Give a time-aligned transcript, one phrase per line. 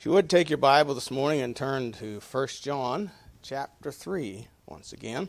[0.00, 3.10] If you would take your Bible this morning and turn to 1 John
[3.42, 5.28] chapter 3 once again.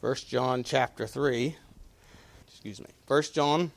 [0.00, 1.56] 1 John chapter 3.
[2.48, 2.88] Excuse me.
[3.06, 3.70] 1 John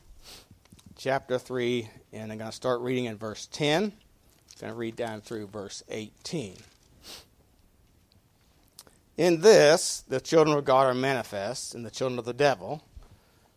[0.96, 3.84] chapter 3, and I'm going to start reading in verse 10.
[3.84, 3.92] I'm
[4.60, 6.56] going to read down through verse 18.
[9.16, 12.82] In this, the children of God are manifest, and the children of the devil.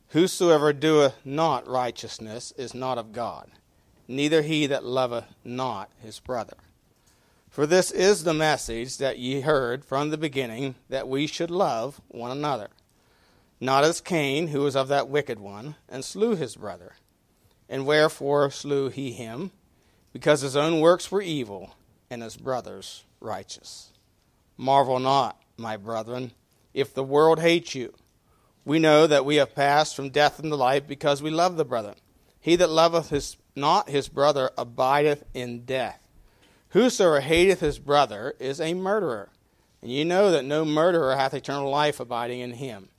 [0.10, 3.50] Whosoever doeth not righteousness is not of God
[4.12, 6.58] neither he that loveth not his brother.
[7.50, 12.00] For this is the message that ye heard from the beginning, that we should love
[12.08, 12.70] one another.
[13.60, 16.94] Not as Cain, who was of that wicked one, and slew his brother.
[17.68, 19.52] And wherefore slew he him?
[20.14, 21.76] Because his own works were evil,
[22.10, 23.92] and his brother's righteous.
[24.58, 26.32] Marvel not, my brethren,
[26.74, 27.94] if the world hates you.
[28.64, 31.96] We know that we have passed from death into life because we love the brethren.
[32.40, 36.00] He that loveth his not his brother abideth in death.
[36.70, 39.30] Whosoever hateth his brother is a murderer,
[39.82, 42.90] and ye know that no murderer hath eternal life abiding in him.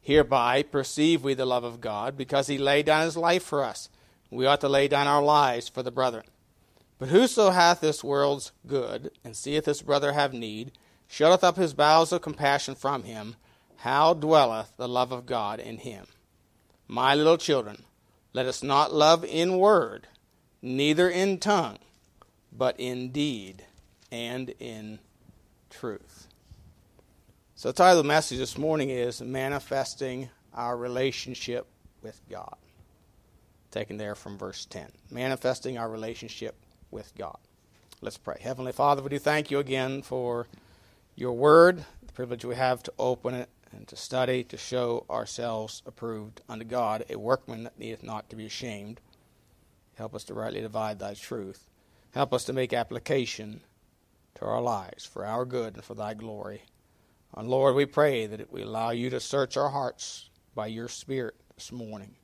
[0.00, 3.88] Hereby perceive we the love of God, because he laid down his life for us.
[4.30, 6.24] We ought to lay down our lives for the brethren.
[6.98, 10.72] But whoso hath this world's good, and seeth his brother have need,
[11.06, 13.36] shutteth up his bowels of compassion from him,
[13.78, 16.06] how dwelleth the love of God in him?
[16.88, 17.84] My little children,
[18.34, 20.08] let us not love in word,
[20.60, 21.78] neither in tongue,
[22.52, 23.64] but in deed
[24.10, 24.98] and in
[25.70, 26.26] truth.
[27.54, 31.68] So, the title of the message this morning is Manifesting Our Relationship
[32.02, 32.56] with God.
[33.70, 34.88] Taken there from verse 10.
[35.12, 36.56] Manifesting our relationship
[36.90, 37.38] with God.
[38.00, 38.38] Let's pray.
[38.40, 40.48] Heavenly Father, we do thank you again for
[41.14, 45.82] your word, the privilege we have to open it and to study to show ourselves
[45.86, 49.00] approved unto God, a workman that needeth not to be ashamed.
[49.96, 51.68] Help us to rightly divide thy truth.
[52.12, 53.60] Help us to make application
[54.36, 56.62] to our lives for our good and for thy glory.
[57.36, 61.34] And Lord, we pray that we allow you to search our hearts by your Spirit
[61.56, 62.14] this morning.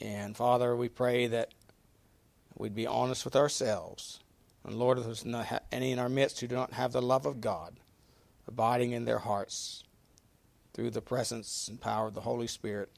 [0.00, 1.52] And Father, we pray that
[2.56, 4.20] we'd be honest with ourselves.
[4.64, 5.24] And Lord, if there's
[5.72, 7.78] any in our midst who do not have the love of God
[8.46, 9.84] abiding in their hearts,
[10.72, 12.90] through the presence and power of the Holy Spirit.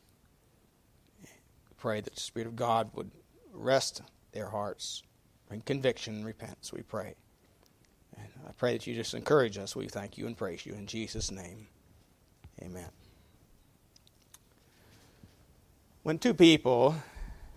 [1.79, 3.11] Pray that the Spirit of God would
[3.53, 4.03] rest
[4.33, 5.03] their hearts,
[5.49, 7.15] bring conviction and repentance, we pray.
[8.17, 9.75] And I pray that you just encourage us.
[9.75, 11.67] We thank you and praise you in Jesus' name.
[12.63, 12.89] Amen.
[16.03, 16.97] When two people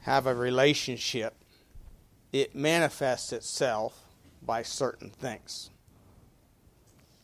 [0.01, 1.35] have a relationship,
[2.31, 4.03] it manifests itself
[4.41, 5.69] by certain things.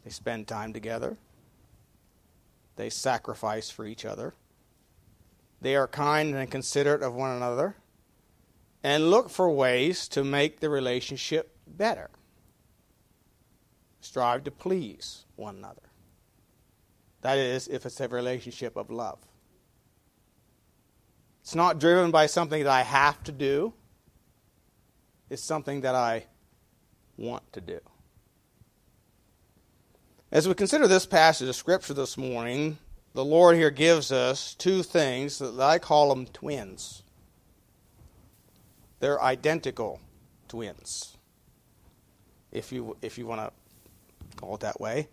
[0.03, 1.17] They spend time together.
[2.81, 4.33] They sacrifice for each other.
[5.61, 7.75] They are kind and considerate of one another
[8.81, 12.09] and look for ways to make the relationship better.
[13.99, 15.91] Strive to please one another.
[17.21, 19.19] That is, if it's a relationship of love.
[21.41, 23.73] It's not driven by something that I have to do,
[25.29, 26.25] it's something that I
[27.15, 27.79] want to do.
[30.31, 32.77] As we consider this passage of Scripture this morning,
[33.13, 37.03] the Lord here gives us two things that I call them twins.
[39.01, 39.99] They're identical
[40.47, 41.17] twins,
[42.49, 43.51] if you, if you want to
[44.37, 45.09] call it that way.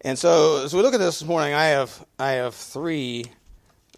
[0.00, 3.26] And so, as we look at this morning, I have, I have three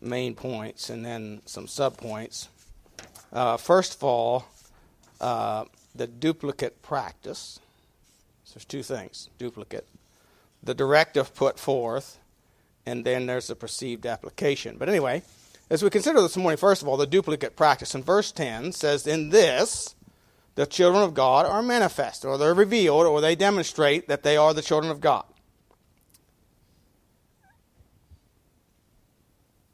[0.01, 2.49] main points and then some subpoints.
[3.33, 4.47] Uh, first of all,
[5.21, 7.61] uh, the duplicate practice.
[8.43, 9.87] So there's two things duplicate
[10.65, 12.19] the directive put forth,
[12.87, 14.77] and then there's the perceived application.
[14.79, 15.23] But anyway,
[15.71, 17.95] as we consider this morning, first of all, the duplicate practice.
[17.95, 19.95] In verse 10 says, In this,
[20.55, 24.55] the children of God are manifest, or they're revealed, or they demonstrate that they are
[24.55, 25.25] the children of God.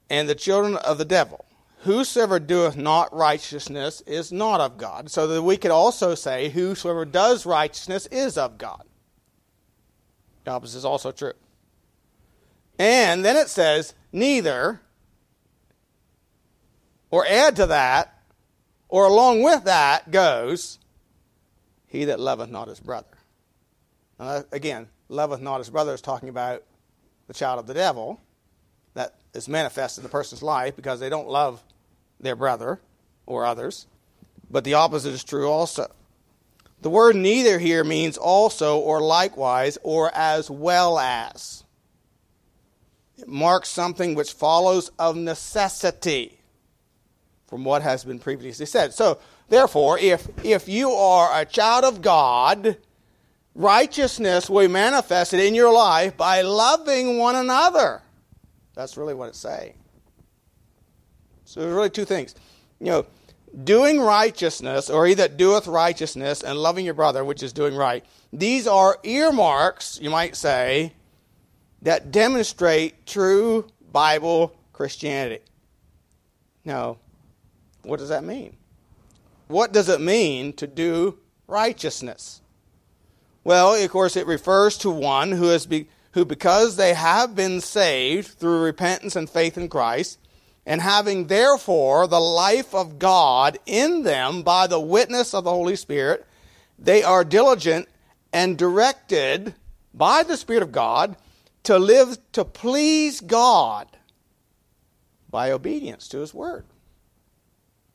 [0.09, 1.45] And the children of the devil.
[1.83, 5.11] Whosoever doeth not righteousness is not of God.
[5.11, 8.85] So that we could also say, Whosoever does righteousness is of God.
[10.45, 11.33] The opposite is also true.
[12.79, 14.81] And then it says, neither,
[17.11, 18.23] or add to that,
[18.89, 20.79] or along with that goes,
[21.87, 23.07] he that loveth not his brother.
[24.19, 26.63] Now, again, loveth not his brother is talking about
[27.27, 28.21] the child of the devil
[28.95, 31.63] that is manifest in the person's life because they don't love
[32.19, 32.81] their brother
[33.27, 33.87] or others.
[34.51, 35.91] But the opposite is true also.
[36.83, 41.65] The word neither here means also or likewise or as well as.
[43.19, 46.39] It marks something which follows of necessity
[47.49, 48.95] from what has been previously said.
[48.95, 49.19] So
[49.51, 52.77] Therefore, if, if you are a child of God,
[53.57, 58.01] righteousness will be manifested in your life by loving one another.
[58.75, 59.75] That's really what it's saying.
[61.45, 62.37] So there's really two things.
[62.79, 63.07] You know,
[63.65, 68.05] doing righteousness, or he that doeth righteousness, and loving your brother, which is doing right.
[68.33, 70.93] These are earmarks, you might say,
[71.83, 75.43] that demonstrate true Bible Christianity.
[76.65, 76.99] Now,
[77.83, 78.57] what does that mean?
[79.49, 81.19] What does it mean to do
[81.49, 82.41] righteousness?
[83.43, 87.61] Well, of course, it refers to one who has be, who, because they have been
[87.61, 90.19] saved through repentance and faith in Christ,
[90.67, 95.77] and having therefore the life of God in them by the witness of the Holy
[95.77, 96.27] Spirit,
[96.79, 97.89] they are diligent
[98.33, 99.55] and directed
[99.93, 101.17] by the Spirit of God
[101.65, 103.87] to live to please God
[105.31, 106.65] by obedience to His Word.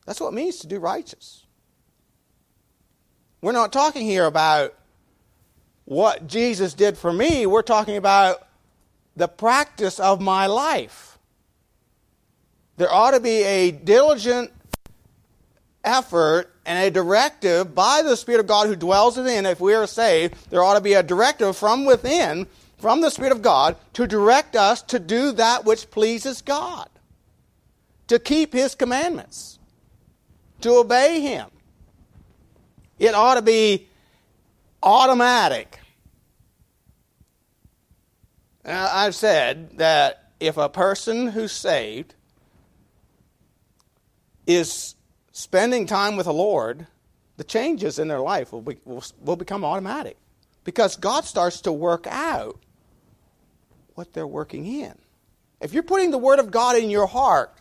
[0.06, 1.46] That's what it means to do righteous.
[3.42, 4.76] We're not talking here about
[5.86, 8.48] what Jesus did for me, we're talking about
[9.16, 11.15] the practice of my life.
[12.78, 14.52] There ought to be a diligent
[15.84, 19.46] effort and a directive by the Spirit of God who dwells within.
[19.46, 23.32] If we are saved, there ought to be a directive from within, from the Spirit
[23.32, 26.90] of God, to direct us to do that which pleases God,
[28.08, 29.60] to keep His commandments,
[30.62, 31.50] to obey Him.
[32.98, 33.88] It ought to be
[34.82, 35.80] automatic.
[38.66, 42.16] Now, I've said that if a person who's saved
[44.48, 44.96] is
[45.32, 46.88] spending time with the Lord,
[47.38, 50.18] the changes in their life will, be, will, will become automatic
[50.64, 52.60] because God starts to work out
[53.96, 54.96] what they're working in.
[55.62, 57.54] If you're putting the Word of God in your heart,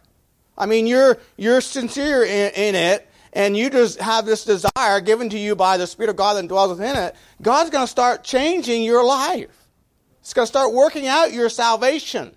[0.57, 5.29] I mean, you're, you're sincere in, in it, and you just have this desire given
[5.31, 8.23] to you by the Spirit of God that dwells within it, God's going to start
[8.23, 9.69] changing your life.
[10.21, 12.35] It's going to start working out your salvation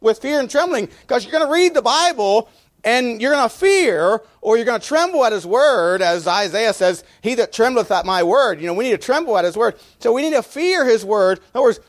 [0.00, 2.48] with fear and trembling because you're going to read the Bible
[2.84, 6.72] and you're going to fear or you're going to tremble at his word, as Isaiah
[6.72, 8.60] says, He that trembleth at my word.
[8.60, 9.78] You know, we need to tremble at his word.
[9.98, 11.38] So we need to fear his word.
[11.38, 11.80] In other words,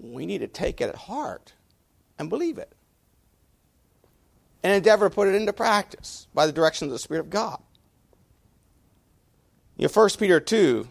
[0.00, 1.52] we need to take it at heart
[2.18, 2.72] and believe it.
[4.62, 7.60] And endeavor to put it into practice by the direction of the Spirit of God.
[9.76, 10.86] You know, 1 Peter 2,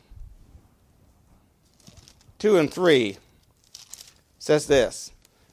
[2.39, 3.17] 2 and 3
[4.39, 5.11] says this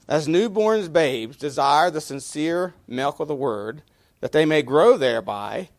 [0.09, 3.83] As newborns babes desire the sincere milk of the word,
[4.21, 5.69] that they may grow thereby,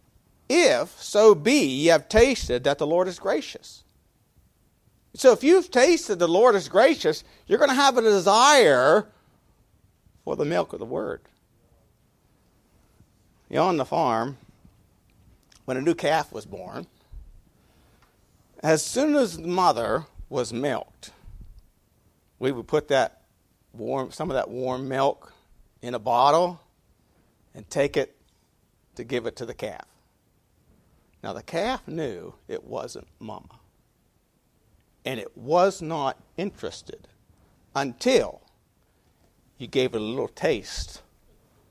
[0.48, 3.82] if so be ye have tasted that the Lord is gracious.
[5.14, 9.08] So if you've tasted the Lord is gracious, you're going to have a desire
[10.24, 11.22] for the milk of the word.
[13.48, 14.38] You know, on the farm,
[15.64, 16.86] when a new calf was born,
[18.62, 21.10] as soon as the mother was milked,
[22.38, 23.19] we would put that
[23.72, 25.32] warm, some of that warm milk
[25.82, 26.60] in a bottle
[27.54, 28.16] and take it
[28.96, 29.84] to give it to the calf.
[31.22, 33.60] Now, the calf knew it wasn't mama.
[35.04, 37.08] And it was not interested
[37.74, 38.40] until
[39.58, 41.02] you gave it a little taste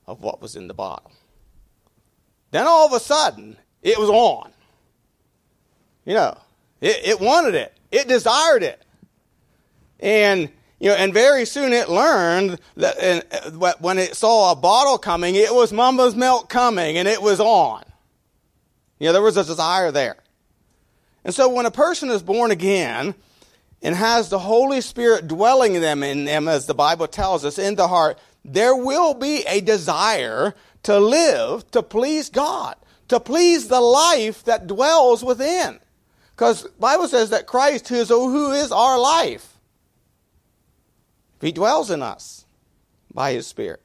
[0.08, 1.12] of what was in the bottle.
[2.52, 4.52] Then all of a sudden, it was on.
[6.06, 6.38] You know,
[6.82, 7.76] it, it wanted it.
[7.92, 8.84] It desired it.
[10.00, 10.50] And
[10.80, 15.36] you know, and very soon it learned that uh, when it saw a bottle coming,
[15.36, 17.84] it was mama's milk coming, and it was on.
[18.98, 20.18] You know, there was a desire there.
[21.24, 23.14] And so when a person is born again
[23.82, 27.60] and has the Holy Spirit dwelling in them, in them, as the Bible tells us,
[27.60, 32.76] in the heart, there will be a desire to live to please God,
[33.10, 35.80] to please the life that dwells within.
[36.36, 39.49] Because Bible says that Christ, who is, who is our life,
[41.42, 42.46] he dwells in us
[43.14, 43.82] by his Spirit.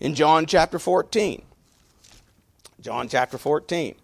[0.00, 1.42] In John chapter 14,
[2.80, 3.94] John chapter 14,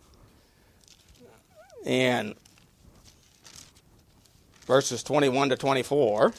[1.84, 2.34] and
[4.66, 6.32] verses 21 to 24,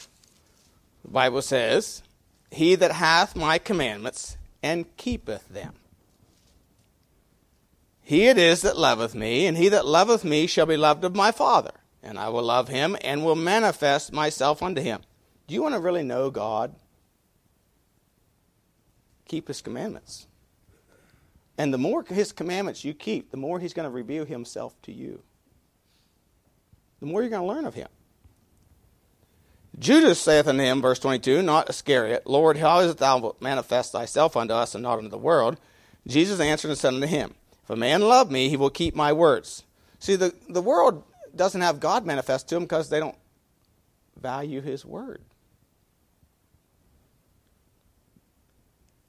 [1.04, 2.02] the Bible says,
[2.50, 5.74] He that hath my commandments and keepeth them
[8.10, 11.14] he it is that loveth me, and he that loveth me shall be loved of
[11.14, 11.70] my Father,
[12.02, 15.02] and I will love him and will manifest myself unto him.
[15.50, 16.76] Do you want to really know God?
[19.26, 20.28] Keep his commandments.
[21.58, 24.92] And the more his commandments you keep, the more he's going to reveal himself to
[24.92, 25.24] you.
[27.00, 27.88] The more you're going to learn of him.
[29.76, 34.36] Judas saith unto him, verse 22, not Iscariot, Lord, how is it thou manifest thyself
[34.36, 35.58] unto us and not unto the world?
[36.06, 39.12] Jesus answered and said unto him, If a man love me, he will keep my
[39.12, 39.64] words.
[39.98, 41.02] See, the, the world
[41.34, 43.18] doesn't have God manifest to them because they don't
[44.16, 45.24] value his word.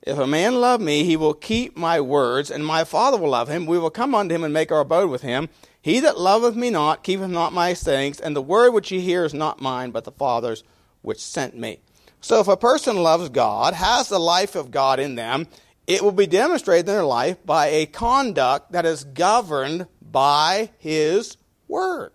[0.04, 3.50] If a man love me, he will keep my words, and my Father will love
[3.50, 3.68] him.
[3.68, 5.50] We will come unto him and make our abode with him.
[5.80, 9.26] He that loveth me not keepeth not my sayings, and the word which ye hear
[9.26, 10.64] is not mine, but the Father's
[11.02, 11.82] which sent me.
[12.20, 15.48] So if a person loves God, has the life of God in them,
[15.88, 21.38] it will be demonstrated in their life by a conduct that is governed by His
[21.68, 22.12] Word.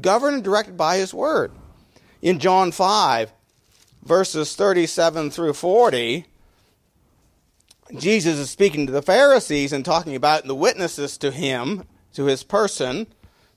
[0.00, 1.52] Governed and directed by His Word.
[2.22, 3.32] In John 5,
[4.04, 6.26] verses 37 through 40,
[7.96, 12.42] Jesus is speaking to the Pharisees and talking about the witnesses to Him, to His
[12.42, 13.06] person,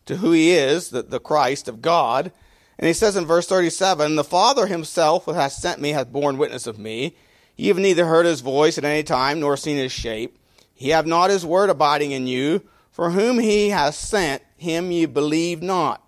[0.05, 2.31] to who He is, the, the Christ of God.
[2.79, 6.37] And he says in verse 37 The Father himself who hath sent me hath borne
[6.37, 7.15] witness of me.
[7.55, 10.37] Ye have neither heard his voice at any time, nor seen his shape.
[10.75, 12.61] He have not his word abiding in you.
[12.91, 16.07] For whom he hath sent, him ye believe not.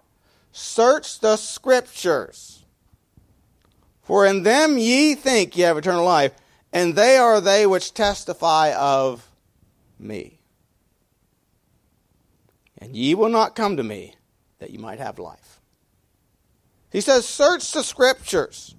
[0.51, 2.58] Search the scriptures.
[4.09, 6.31] For in them ye think ye have eternal life,
[6.73, 9.29] and they are they which testify of
[9.99, 10.39] me.
[12.79, 14.15] And ye will not come to me
[14.57, 15.61] that ye might have life.
[16.91, 18.73] He says, Search the scriptures.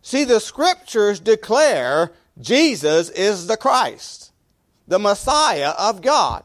[0.00, 4.30] See, the scriptures declare Jesus is the Christ,
[4.86, 6.44] the Messiah of God.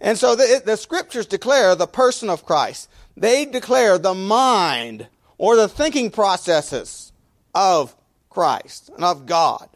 [0.00, 2.90] And so the, the, scriptures declare the person of Christ.
[3.16, 5.06] They declare the mind
[5.38, 7.11] or the thinking processes
[7.54, 7.94] of
[8.30, 9.68] Christ and of God.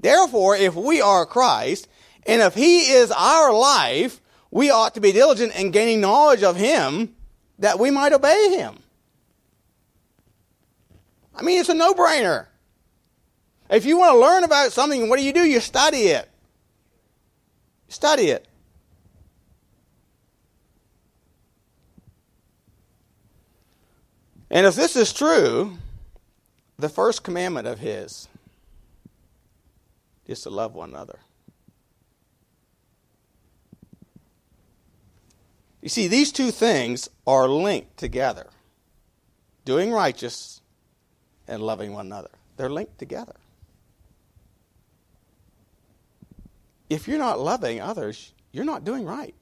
[0.00, 1.88] Therefore, if we are Christ,
[2.26, 6.56] and if He is our life, we ought to be diligent in gaining knowledge of
[6.56, 7.14] Him
[7.58, 8.78] that we might obey Him.
[11.34, 12.46] I mean, it's a no brainer.
[13.70, 15.44] If you want to learn about something, what do you do?
[15.44, 16.28] You study it.
[17.88, 18.46] Study it.
[24.50, 25.78] And if this is true,
[26.82, 28.28] the first commandment of His
[30.26, 31.20] is to love one another.
[35.80, 38.48] You see, these two things are linked together
[39.64, 40.60] doing righteous
[41.46, 42.30] and loving one another.
[42.56, 43.36] They're linked together.
[46.90, 49.36] If you're not loving others, you're not doing right.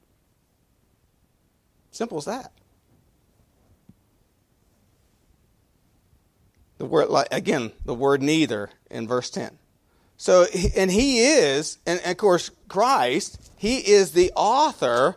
[1.89, 2.51] Simple as that.
[6.81, 9.51] The word, again, the word neither in verse 10.
[10.17, 15.15] So, and he is, and of course, Christ, he is the author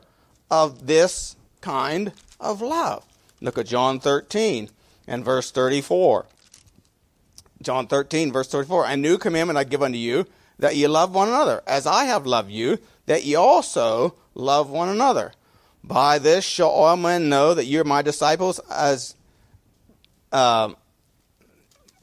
[0.50, 3.06] of this kind of love.
[3.40, 4.68] Look at John 13
[5.06, 6.26] and verse 34.
[7.62, 8.84] John 13, verse 34.
[8.84, 10.26] A new commandment I give unto you,
[10.58, 14.90] that ye love one another, as I have loved you, that ye also love one
[14.90, 15.32] another.
[15.82, 19.14] By this shall all men know that you're my disciples, as
[20.30, 20.76] um,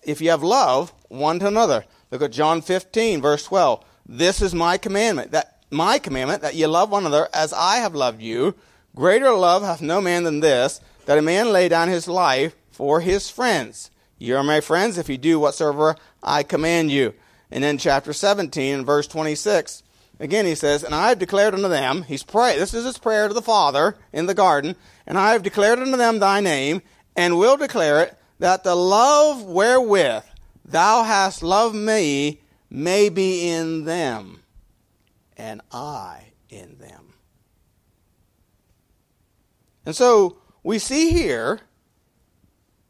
[0.03, 1.85] if you have love one to another.
[2.09, 3.83] Look at John 15, verse 12.
[4.05, 7.95] This is my commandment, that my commandment, that ye love one another, as I have
[7.95, 8.55] loved you.
[8.95, 12.99] Greater love hath no man than this, that a man lay down his life for
[12.99, 13.89] his friends.
[14.17, 17.13] You are my friends if you do whatsoever I command you.
[17.49, 19.83] And then chapter 17 and verse 26,
[20.19, 23.27] again he says, And I have declared unto them, he's pray, this is his prayer
[23.27, 24.75] to the Father in the garden,
[25.07, 26.81] and I have declared unto them thy name,
[27.15, 30.23] and will declare it, that the love wherewith
[30.65, 34.41] thou hast loved me may be in them,
[35.37, 37.13] and I in them.
[39.85, 41.59] And so we see here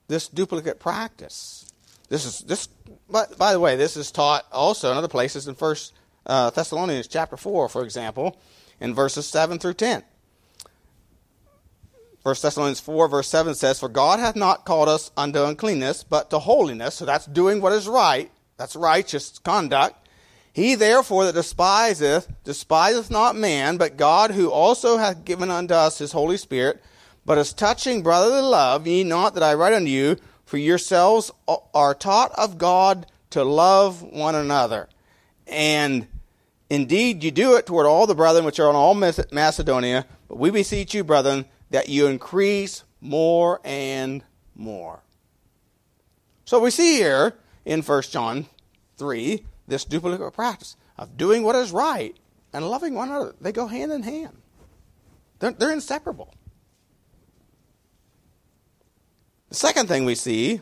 [0.08, 1.70] this duplicate practice.
[2.08, 2.70] This is this.
[3.10, 5.92] But by the way, this is taught also in other places in First
[6.26, 8.40] uh, Thessalonians chapter four, for example,
[8.80, 10.04] in verses seven through ten.
[12.24, 16.30] First Thessalonians four verse seven says, "For God hath not called us unto uncleanness, but
[16.30, 18.32] to holiness." So that's doing what is right.
[18.58, 19.96] That's righteous conduct.
[20.54, 25.98] He therefore that despiseth despiseth not man, but God, who also hath given unto us
[25.98, 26.82] His Holy Spirit
[27.26, 31.32] but as touching brotherly love, ye not that I write unto you, for yourselves
[31.74, 34.90] are taught of God to love one another.
[35.48, 36.08] And
[36.70, 40.06] indeed you do it toward all the brethren which are in all Macedonia.
[40.28, 44.24] But we beseech you, brethren, that you increase more and
[44.56, 45.02] more.
[46.46, 47.34] So we see here
[47.66, 48.46] in 1 John
[48.98, 52.16] 3 this duplicate practice of doing what is right
[52.54, 53.34] and loving one another.
[53.42, 54.38] They go hand in hand,
[55.40, 56.34] they're, they're inseparable.
[59.50, 60.62] The second thing we see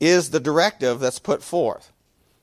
[0.00, 1.92] is the directive that's put forth.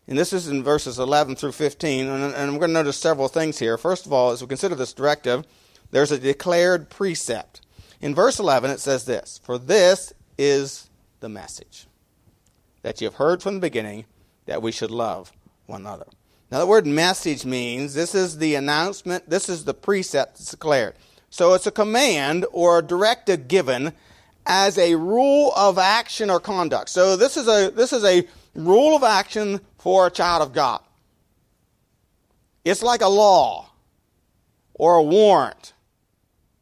[0.08, 2.08] And this is in verses 11 through 15.
[2.08, 3.78] And, and I'm going to notice several things here.
[3.78, 5.46] First of all, as we consider this directive,
[5.90, 7.62] there's a declared precept.
[8.02, 10.90] In verse 11, it says this For this is
[11.20, 11.88] the message
[12.82, 14.06] that you have heard from the beginning
[14.48, 15.32] that we should love
[15.68, 16.08] one another.
[16.52, 20.96] Now, the word message means this is the announcement, this is the precept that's declared.
[21.30, 23.94] So it's a command or a directive given
[24.46, 26.90] as a rule of action or conduct.
[26.90, 30.82] So this is a this is a rule of action for a child of God.
[32.66, 33.70] It's like a law
[34.74, 35.74] or a warrant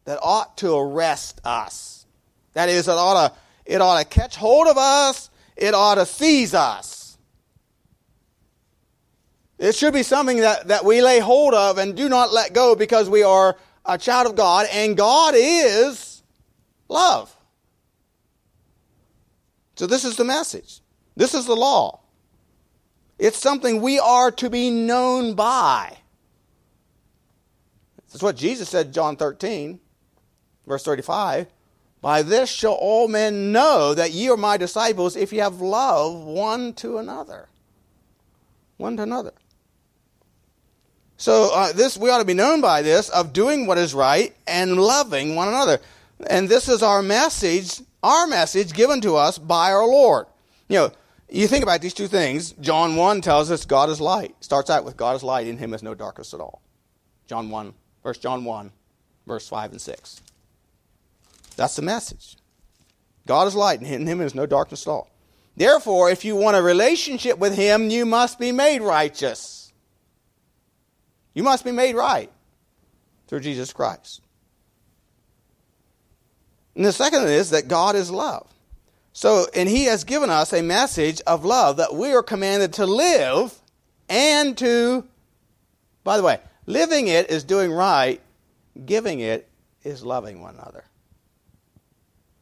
[0.10, 2.08] that ought to arrest us.
[2.54, 5.30] That is, it ought to it ought to catch hold of us.
[5.56, 7.16] It ought to seize us.
[9.60, 12.74] It should be something that, that we lay hold of and do not let go
[12.74, 16.24] because we are a child of God, and God is
[16.88, 17.36] love.
[19.76, 20.82] So, this is the message.
[21.16, 22.00] This is the law.
[23.20, 26.00] It's something we are to be known by.
[28.12, 29.80] That's what Jesus said, John 13,
[30.70, 31.48] verse 35.
[32.02, 36.24] By this shall all men know that ye are my disciples if ye have love
[36.24, 37.50] one to another.
[38.78, 39.34] One to another.
[41.18, 44.34] So uh, this we ought to be known by this of doing what is right
[44.48, 45.80] and loving one another.
[46.30, 50.28] And this is our message, our message given to us by our Lord.
[50.70, 50.92] You know,
[51.30, 52.54] you think about these two things.
[52.54, 54.36] John 1 tells us God is light.
[54.40, 56.62] Starts out with God is light, in him is no darkness at all.
[57.28, 57.74] John 1,
[58.04, 58.72] verse John 1,
[59.28, 60.22] verse 5 and 6.
[61.60, 62.38] That's the message.
[63.28, 65.12] God is light, and in him is no darkness at all.
[65.58, 69.74] Therefore, if you want a relationship with him, you must be made righteous.
[71.34, 72.32] You must be made right
[73.28, 74.22] through Jesus Christ.
[76.78, 78.48] And the second is that God is love.
[79.12, 82.86] So, and he has given us a message of love that we are commanded to
[82.86, 83.54] live
[84.08, 85.06] and to,
[86.06, 88.22] by the way, living it is doing right,
[88.86, 89.50] giving it
[89.84, 90.86] is loving one another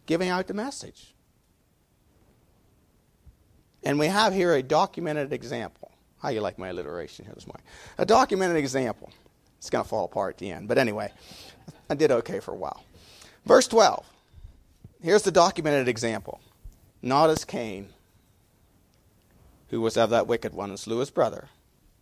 [0.07, 1.13] giving out the message.
[3.83, 5.91] And we have here a documented example.
[6.19, 7.63] How you like my alliteration here this morning?
[7.99, 9.11] A documented example.
[9.59, 10.67] It's going to fall apart at the end.
[10.67, 11.11] But anyway,
[11.89, 12.83] I did okay for a while.
[13.45, 14.03] Verse 12.
[15.03, 16.41] Here's the documented example.
[17.01, 17.89] Not as Cain,
[19.69, 21.49] who was of that wicked one and slew his brother.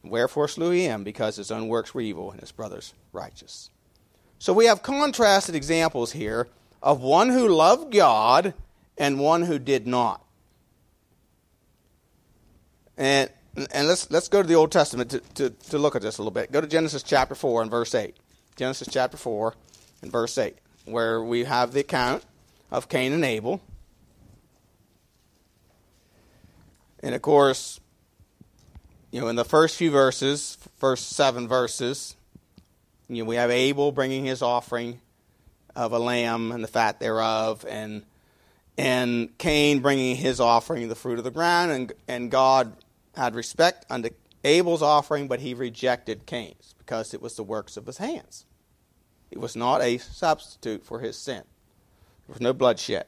[0.03, 1.03] Wherefore slew he him?
[1.03, 3.69] Because his own works were evil and his brother's righteous.
[4.39, 6.47] So we have contrasted examples here
[6.81, 8.53] of one who loved God
[8.97, 10.23] and one who did not.
[12.97, 13.29] And,
[13.73, 16.21] and let's, let's go to the Old Testament to, to, to look at this a
[16.21, 16.51] little bit.
[16.51, 18.15] Go to Genesis chapter 4 and verse 8.
[18.55, 19.53] Genesis chapter 4
[20.01, 22.23] and verse 8, where we have the account
[22.71, 23.61] of Cain and Abel.
[27.01, 27.79] And of course,
[29.11, 32.15] you know, in the first few verses, first seven verses,
[33.07, 34.99] you know, we have Abel bringing his offering
[35.75, 38.03] of a lamb and the fat thereof, and
[38.77, 42.73] and Cain bringing his offering, the fruit of the ground, and and God
[43.15, 44.09] had respect unto
[44.43, 48.45] Abel's offering, but he rejected Cain's because it was the works of his hands.
[49.31, 51.43] It was not a substitute for his sin.
[52.27, 53.05] There was no bloodshed.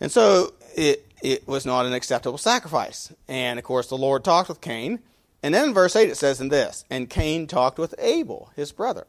[0.00, 3.12] And so it, it was not an acceptable sacrifice.
[3.26, 5.00] And of course, the Lord talked with Cain.
[5.42, 8.70] And then in verse 8 it says in this And Cain talked with Abel, his
[8.70, 9.06] brother.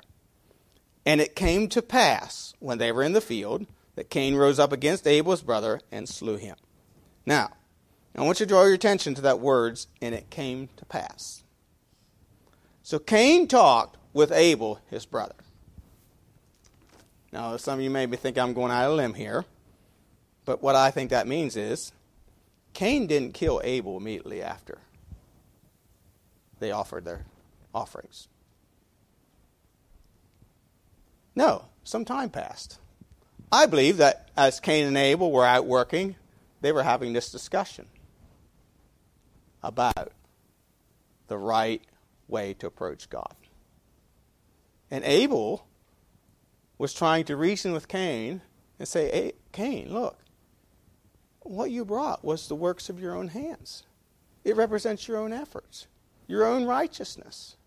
[1.05, 4.71] And it came to pass, when they were in the field, that Cain rose up
[4.71, 6.55] against Abel his brother and slew him.
[7.25, 7.51] Now,
[8.15, 11.43] I want you to draw your attention to that words, and it came to pass.
[12.81, 15.35] So Cain talked with Abel his brother.
[17.31, 19.45] Now, some of you may be thinking I'm going out of limb here,
[20.45, 21.91] but what I think that means is
[22.73, 24.79] Cain didn't kill Abel immediately after
[26.59, 27.25] they offered their
[27.73, 28.27] offerings.
[31.35, 32.79] No, some time passed.
[33.51, 36.15] I believe that as Cain and Abel were out working,
[36.61, 37.85] they were having this discussion
[39.61, 40.11] about
[41.27, 41.81] the right
[42.27, 43.35] way to approach God.
[44.89, 45.67] And Abel
[46.77, 48.41] was trying to reason with Cain
[48.79, 50.19] and say, hey, Cain, look,
[51.41, 53.83] what you brought was the works of your own hands.
[54.43, 55.87] It represents your own efforts,
[56.27, 57.57] your own righteousness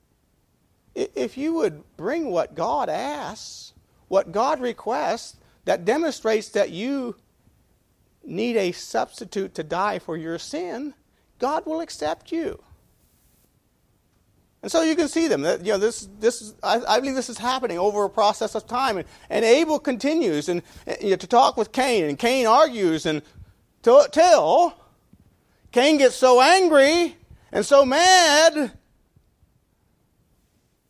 [1.15, 3.73] if you would bring what God asks,
[4.09, 7.17] what God requests, that demonstrates that you
[8.25, 10.95] need a substitute to die for your sin,
[11.39, 12.63] God will accept you.
[14.61, 15.43] And so you can see them.
[15.43, 18.67] That, you know, this, this, I, I, believe this is happening over a process of
[18.67, 18.97] time.
[18.97, 20.63] And, and Abel continues and,
[21.01, 23.23] you know, to talk with Cain, and Cain argues and
[23.83, 24.75] till, till
[25.71, 27.17] Cain gets so angry
[27.51, 28.73] And so mad,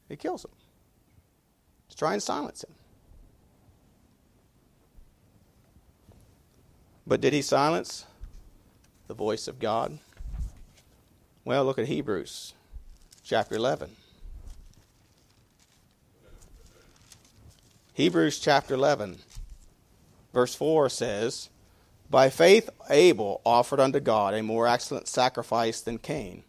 [0.08, 0.50] he kills him
[1.88, 2.72] to try and silence him.
[7.06, 8.04] But did he silence
[9.06, 9.98] the voice of God?
[11.44, 12.52] Well, look at Hebrews
[13.22, 13.90] chapter 11.
[17.94, 19.18] Hebrews chapter 11,
[20.32, 21.48] verse 4 says,
[22.08, 26.44] By faith Abel offered unto God a more excellent sacrifice than Cain,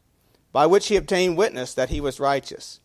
[0.52, 2.82] by which he obtained witness that he was righteous.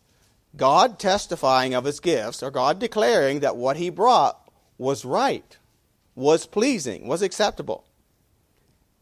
[0.57, 4.39] God testifying of his gifts, or God declaring that what he brought
[4.77, 5.57] was right,
[6.15, 7.85] was pleasing, was acceptable.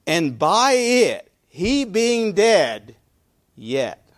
[0.05, 2.95] And by it, he being dead,
[3.55, 4.09] yet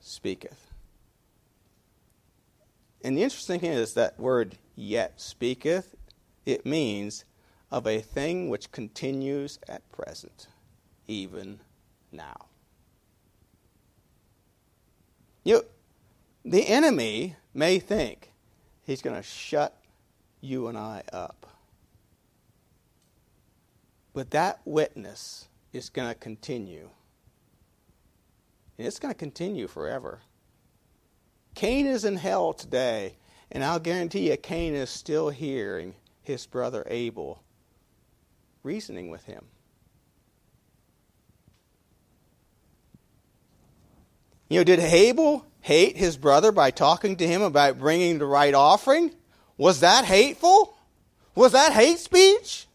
[0.00, 0.70] speaketh.
[3.02, 5.94] And the interesting thing is that word yet speaketh,
[6.46, 7.24] it means
[7.70, 10.46] of a thing which continues at present,
[11.06, 11.60] even
[12.12, 12.46] now.
[15.42, 15.64] You
[16.44, 18.32] the enemy may think
[18.82, 19.76] he's going to shut
[20.40, 21.46] you and I up.
[24.12, 26.90] But that witness is going to continue.
[28.78, 30.20] And it's going to continue forever.
[31.54, 33.16] Cain is in hell today,
[33.50, 37.42] and I'll guarantee you, Cain is still hearing his brother Abel
[38.62, 39.44] reasoning with him.
[44.54, 48.54] You know, did Abel hate his brother by talking to him about bringing the right
[48.54, 49.12] offering?
[49.56, 50.78] Was that hateful?
[51.34, 52.68] Was that hate speech?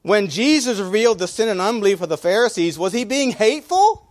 [0.00, 4.08] When Jesus revealed the sin and unbelief of the Pharisees, was he being hateful?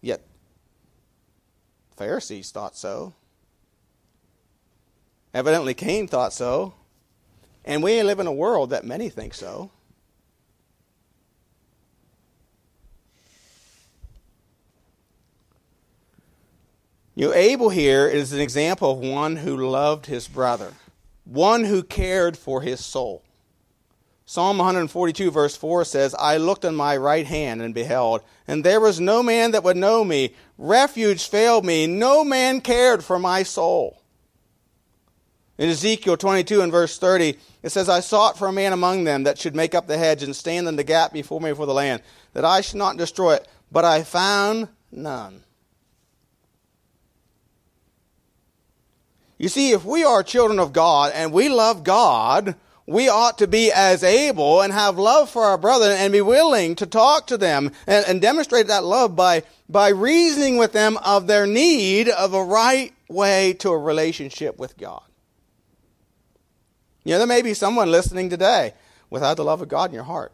[0.00, 0.22] Yet,
[1.96, 3.14] Pharisees thought so.
[5.32, 6.74] Evidently, Cain thought so.
[7.64, 9.70] And we live in a world that many think so.
[17.14, 20.72] You know, Abel here is an example of one who loved his brother,
[21.24, 23.22] one who cared for his soul.
[24.24, 28.80] Psalm 142, verse 4 says, I looked on my right hand and beheld, and there
[28.80, 30.34] was no man that would know me.
[30.56, 31.86] Refuge failed me.
[31.86, 34.01] No man cared for my soul.
[35.62, 39.22] In Ezekiel 22 and verse 30, it says, I sought for a man among them
[39.22, 41.72] that should make up the hedge and stand in the gap before me for the
[41.72, 45.44] land, that I should not destroy it, but I found none.
[49.38, 53.46] You see, if we are children of God and we love God, we ought to
[53.46, 57.38] be as Abel and have love for our brother and be willing to talk to
[57.38, 62.34] them and, and, demonstrate that love by, by reasoning with them of their need of
[62.34, 65.02] a right way to a relationship with God.
[67.04, 68.74] You know, there may be someone listening today
[69.10, 70.32] without the love of God in your heart.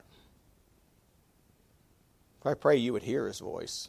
[2.44, 3.88] I pray you would hear his voice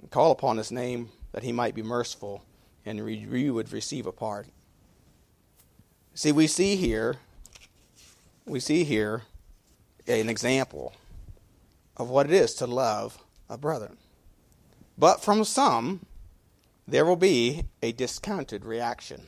[0.00, 2.42] and call upon his name that he might be merciful
[2.84, 4.52] and you would receive a pardon.
[6.14, 7.16] See, we see here,
[8.46, 9.22] we see here
[10.06, 10.94] an example
[11.96, 13.92] of what it is to love a brother.
[14.98, 16.06] But from some,
[16.86, 19.22] there will be a discounted reaction.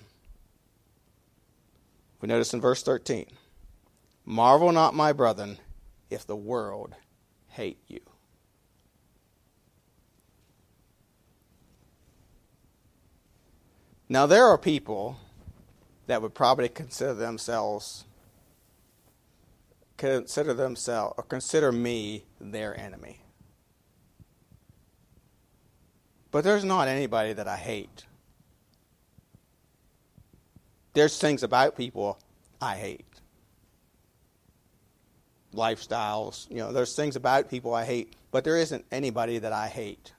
[2.21, 3.27] We notice in verse 13
[4.25, 5.59] Marvel not, my brethren,
[6.11, 6.95] if the world
[7.49, 8.01] hate you.
[14.09, 15.19] Now, there are people
[16.07, 18.05] that would probably consider themselves
[19.99, 23.21] consider themselves or consider me their enemy.
[26.31, 28.05] But there's not anybody that I hate
[30.99, 32.19] there's things about people
[32.61, 33.05] I hate.
[35.55, 39.69] Lifestyles, you know, there's things about people I hate, but there isn't anybody that I
[39.69, 40.13] hate.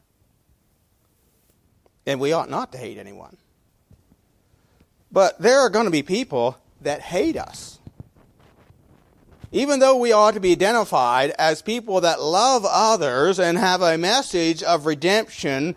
[2.05, 3.37] And we ought not to hate anyone.
[5.11, 7.79] But there are going to be people that hate us.
[9.51, 13.97] Even though we ought to be identified as people that love others and have a
[13.97, 15.75] message of redemption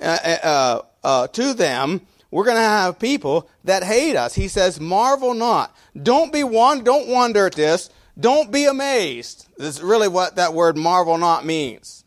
[0.00, 2.00] uh, uh, uh, to them,
[2.32, 4.34] we're going to have people that hate us.
[4.34, 5.76] He says, marvel not.
[6.02, 7.90] Don't be one, don't wonder at this.
[8.18, 9.48] Don't be amazed.
[9.58, 12.04] This is really what that word marvel not means.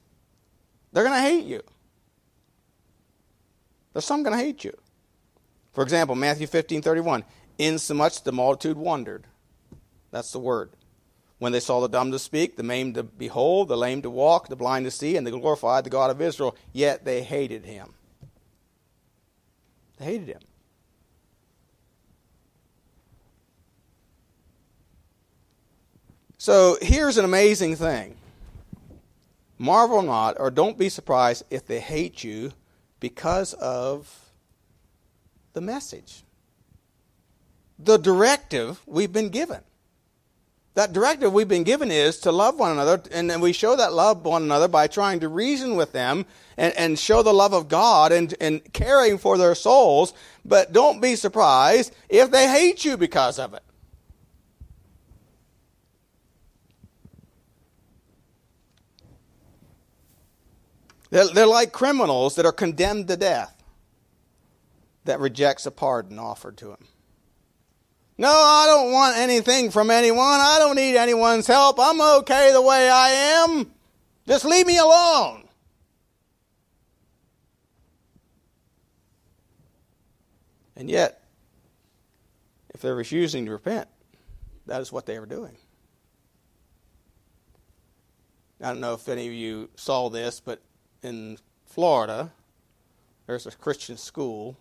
[0.91, 1.61] They're going to hate you.
[3.93, 4.75] There's some going to hate you.
[5.73, 7.23] For example, Matthew 15, 31.
[7.59, 9.27] Insomuch the multitude wondered.
[10.09, 10.71] That's the word.
[11.37, 14.47] When they saw the dumb to speak, the maimed to behold, the lame to walk,
[14.47, 17.93] the blind to see, and they glorified the God of Israel, yet they hated him.
[19.97, 20.41] They hated him.
[26.37, 28.17] So here's an amazing thing
[29.57, 32.51] Marvel not, or don't be surprised if they hate you
[32.99, 34.29] because of
[35.53, 36.23] the message,
[37.79, 39.61] the directive we've been given.
[40.75, 44.25] That directive we've been given is to love one another, and we show that love
[44.25, 46.25] one another by trying to reason with them
[46.57, 50.13] and, and show the love of God and, and caring for their souls.
[50.43, 53.63] But don't be surprised if they hate you because of it.
[61.09, 63.63] They're, they're like criminals that are condemned to death
[65.05, 66.87] that rejects a pardon offered to him.
[68.17, 70.19] No, I don't want anything from anyone.
[70.21, 71.77] I don't need anyone's help.
[71.79, 73.71] I'm okay the way I am.
[74.25, 75.47] Just leave me alone.
[80.77, 81.23] And yet,
[82.73, 83.87] if they're refusing to repent,
[84.65, 85.57] that is what they are doing.
[88.61, 90.61] I don't know if any of you saw this, but
[91.03, 92.31] in Florida,
[93.27, 94.57] there's a Christian school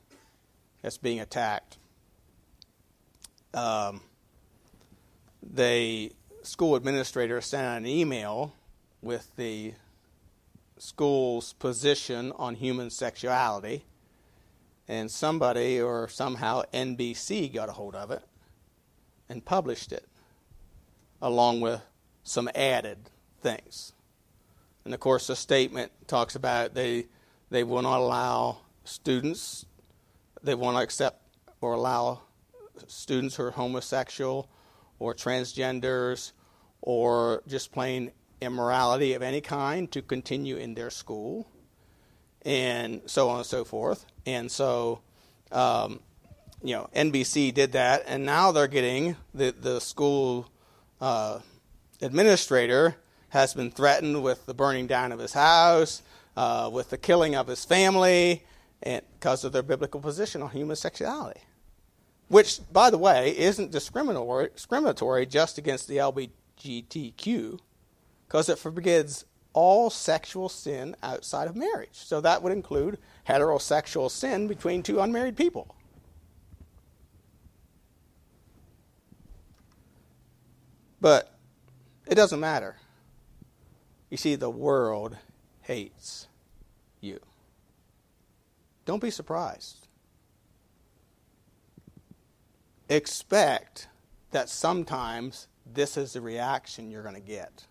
[0.83, 1.79] that's being attacked.
[3.55, 4.01] Um,
[5.43, 6.13] the
[6.43, 8.55] school administrator sent out an email
[9.01, 9.75] with the
[10.79, 13.85] school's position on human sexuality,
[14.89, 18.23] and somebody or somehow NBC got a hold of it
[19.29, 20.07] and published it,
[21.23, 21.81] along with
[22.25, 23.93] some added things.
[24.85, 27.07] And of course, the statement talks about they
[27.51, 29.65] they will not allow students,
[30.43, 31.23] they not accept
[31.61, 32.23] or allow
[32.87, 34.49] students who are homosexual
[34.99, 36.33] or transgenders
[36.81, 41.49] or just plain immorality of any kind to continue in their school,
[42.43, 44.05] and so on and so forth.
[44.27, 45.01] And so,
[45.51, 46.01] um,
[46.63, 50.51] you know, NBC did that, and now they're getting the the school
[51.01, 51.41] uh,
[52.01, 52.97] administrator
[53.31, 56.03] has been threatened with the burning down of his house,
[56.37, 58.45] uh, with the killing of his family,
[58.83, 61.41] and because of their biblical position on homosexuality.
[62.29, 67.59] Which, by the way, isn't discriminatory, just against the LGBTQ,
[68.27, 71.91] because it forbids all sexual sin outside of marriage.
[71.93, 75.77] So that would include heterosexual sin between two unmarried people.
[81.01, 81.31] But
[82.07, 82.77] it doesn't matter.
[84.11, 85.17] You see, the world
[85.63, 86.27] hates
[87.01, 87.21] you.
[88.87, 89.84] Don't be surprised.
[92.95, 93.89] Expect
[94.31, 97.67] that sometimes this is the reaction you're going to get.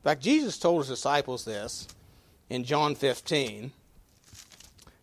[0.00, 1.88] In fact, Jesus told his disciples this
[2.50, 3.72] in John 15.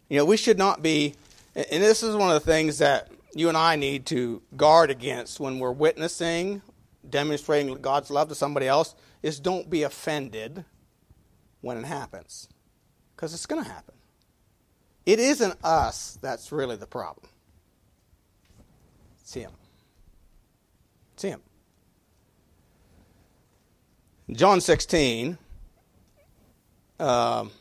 [0.09, 1.15] You know, we should not be,
[1.55, 5.39] and this is one of the things that you and I need to guard against
[5.39, 6.61] when we're witnessing,
[7.09, 10.65] demonstrating God's love to somebody else is don't be offended
[11.61, 12.47] when it happens.
[13.15, 13.95] Because it's going to happen.
[15.05, 17.27] It isn't us that's really the problem,
[19.23, 19.51] it's Him.
[21.13, 21.39] It's Him.
[24.31, 25.37] John 16,
[26.99, 27.51] um,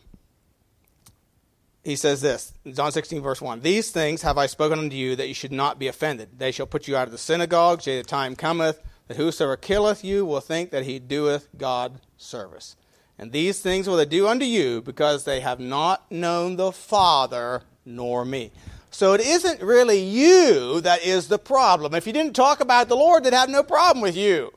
[1.84, 5.28] he says this John 16, verse 1 These things have I spoken unto you that
[5.28, 6.38] you should not be offended.
[6.38, 10.04] They shall put you out of the synagogues, yea, the time cometh that whosoever killeth
[10.04, 12.76] you will think that he doeth God service.
[13.18, 17.62] And these things will they do unto you because they have not known the Father
[17.84, 18.50] nor me.
[18.92, 21.94] So it isn't really you that is the problem.
[21.94, 24.52] If you didn't talk about the Lord, they'd have no problem with you.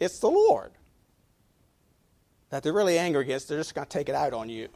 [0.00, 0.72] It's the Lord
[2.50, 3.48] that they're really angry against.
[3.48, 4.68] They're just going to take it out on you.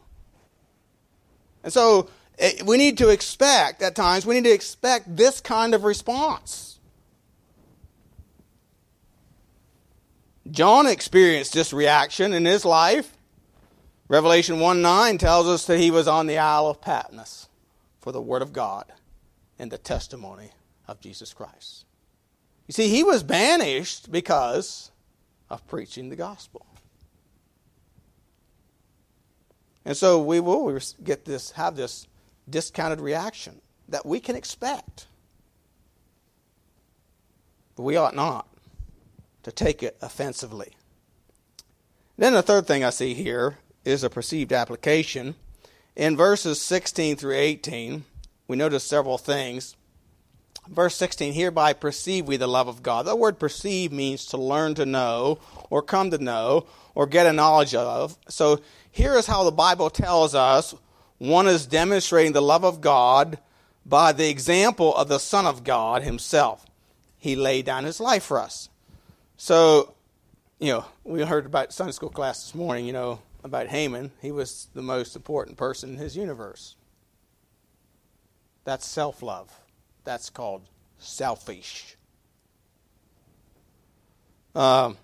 [1.64, 5.74] And so eh, we need to expect, at times, we need to expect this kind
[5.74, 6.78] of response.
[10.48, 13.16] John experienced this reaction in his life.
[14.06, 17.48] Revelation 1 9 tells us that he was on the Isle of Patmos
[18.02, 18.92] for the Word of God
[19.58, 20.50] and the testimony
[20.86, 21.86] of Jesus Christ.
[22.66, 24.90] You see, he was banished because
[25.48, 26.66] of preaching the gospel.
[29.84, 32.06] And so we will get this, have this
[32.48, 35.06] discounted reaction that we can expect.
[37.76, 38.48] But we ought not
[39.44, 40.72] to take it offensively.
[42.16, 45.34] Then the third thing I see here is a perceived application.
[45.94, 48.05] In verses 16 through 18,
[48.48, 49.76] we notice several things.
[50.68, 53.05] Verse 16, hereby perceive we the love of God.
[53.05, 55.38] The word perceive means to learn to know,
[55.70, 58.16] or come to know, or get a knowledge of.
[58.28, 60.74] So here is how the Bible tells us
[61.18, 63.38] one is demonstrating the love of God
[63.85, 66.64] by the example of the Son of God himself.
[67.18, 68.68] He laid down his life for us.
[69.37, 69.94] So,
[70.59, 74.12] you know, we heard about Sunday school class this morning, you know, about Haman.
[74.20, 76.76] He was the most important person in his universe.
[78.64, 79.50] That's self love.
[80.05, 80.62] That's called
[80.98, 81.96] selfish.
[84.55, 84.96] Um,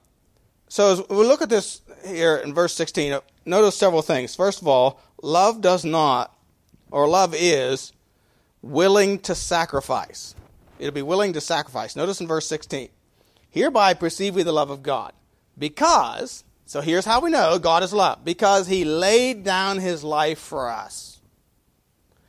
[0.68, 4.34] so as we look at this here in verse 16, notice several things.
[4.34, 6.36] First of all, love does not,
[6.90, 7.92] or love is,
[8.60, 10.34] willing to sacrifice.
[10.78, 11.96] It'll be willing to sacrifice.
[11.96, 12.88] Notice in verse 16,
[13.50, 15.12] hereby perceive we the love of God.
[15.58, 18.26] Because, so here's how we know God is love.
[18.26, 21.18] Because he laid down his life for us.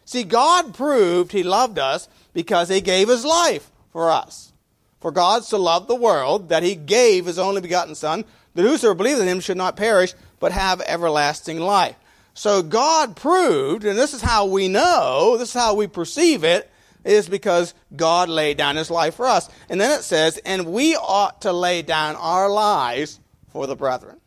[0.05, 4.53] See, God proved he loved us because he gave his life for us.
[5.01, 8.23] For God so loved the world that he gave his only begotten Son,
[8.55, 11.97] that whosoever believes in him should not perish, but have everlasting life.
[12.33, 16.71] So God proved, and this is how we know, this is how we perceive it,
[17.03, 19.49] is because God laid down his life for us.
[19.67, 24.18] And then it says, and we ought to lay down our lives for the brethren.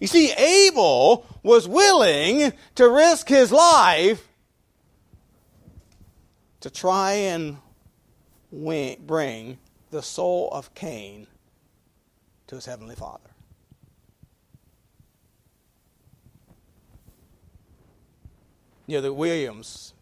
[0.00, 4.28] You see, Abel was willing to risk his life
[6.60, 7.58] to try and
[8.52, 9.58] bring
[9.90, 11.26] the soul of Cain
[12.46, 13.30] to his heavenly Father.
[18.86, 19.92] You know, the Williams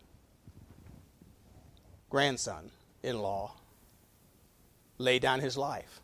[2.09, 2.71] grandson
[3.03, 3.55] in law
[4.99, 6.01] laid down his life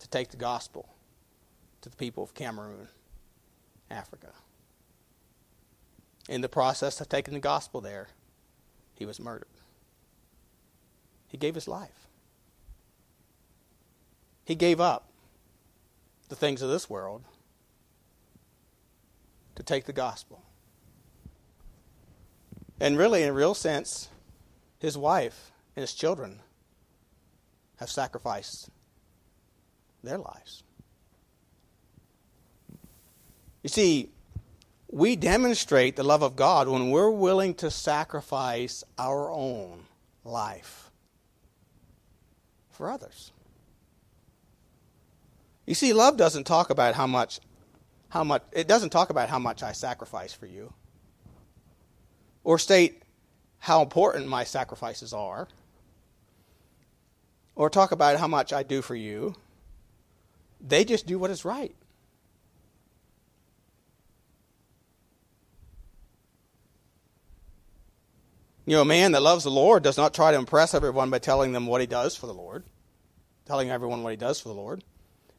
[0.00, 0.93] to take the gospel
[1.84, 2.88] to the people of Cameroon,
[3.90, 4.32] Africa.
[6.30, 8.08] In the process of taking the gospel there,
[8.94, 9.48] he was murdered.
[11.28, 12.08] He gave his life.
[14.46, 15.10] He gave up
[16.30, 17.22] the things of this world
[19.54, 20.42] to take the gospel.
[22.80, 24.08] And really, in a real sense,
[24.78, 26.40] his wife and his children
[27.76, 28.70] have sacrificed
[30.02, 30.63] their lives.
[33.64, 34.10] You see,
[34.90, 39.84] we demonstrate the love of God when we're willing to sacrifice our own
[40.22, 40.90] life
[42.70, 43.32] for others.
[45.64, 47.40] You see, love doesn't talk about how much,
[48.10, 50.70] how much, it doesn't talk about how much I sacrifice for you
[52.44, 53.02] or state
[53.60, 55.48] how important my sacrifices are
[57.54, 59.34] or talk about how much I do for you.
[60.60, 61.74] They just do what is right.
[68.66, 71.18] You know, a man that loves the Lord does not try to impress everyone by
[71.18, 72.64] telling them what he does for the Lord,
[73.44, 74.82] telling everyone what he does for the Lord.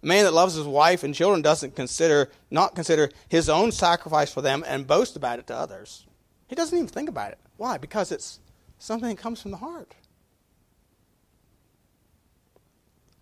[0.04, 4.32] A man that loves his wife and children doesn't consider not consider his own sacrifice
[4.32, 6.06] for them and boast about it to others.
[6.48, 7.40] He doesn't even think about it.
[7.58, 7.80] Why?
[7.80, 8.40] Because it's
[8.78, 9.96] something that comes from the heart.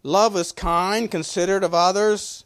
[0.05, 2.43] Love is kind, considerate of others,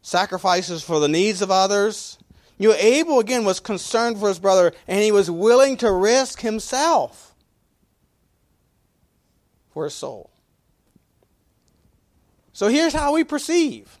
[0.00, 2.18] sacrifices for the needs of others,
[2.58, 6.40] you know, Abel, again, was concerned for his brother, and he was willing to risk
[6.40, 7.34] himself
[9.70, 10.30] for his soul.
[12.52, 13.98] So here's how we perceive.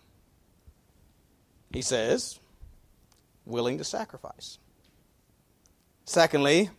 [1.72, 2.38] He says,
[3.44, 4.58] willing to sacrifice.
[6.04, 6.70] Secondly,